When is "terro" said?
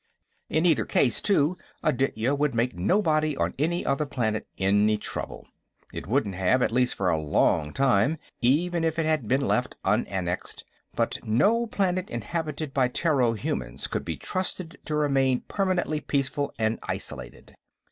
12.89-13.33